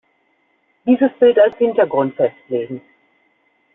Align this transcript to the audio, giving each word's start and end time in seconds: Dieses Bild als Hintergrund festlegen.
Dieses 0.83 1.11
Bild 1.19 1.37
als 1.37 1.55
Hintergrund 1.59 2.15
festlegen. 2.15 2.81